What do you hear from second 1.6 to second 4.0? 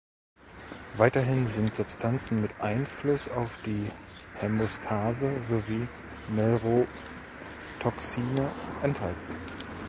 Substanzen mit Einfluss auf die